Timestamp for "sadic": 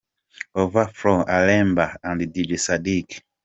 2.65-3.09